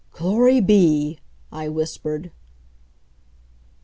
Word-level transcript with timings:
"Glory 0.13 0.61
be!" 0.61 1.19
I 1.51 1.69
whispered. 1.69 2.31